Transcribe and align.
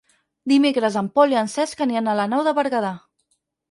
Dimecres 0.53 0.97
en 1.03 1.11
Pol 1.19 1.37
i 1.37 1.39
en 1.43 1.53
Cesc 1.59 1.87
aniran 1.89 2.11
a 2.11 2.19
la 2.23 2.29
Nou 2.35 2.47
de 2.51 2.59
Berguedà. 2.63 2.97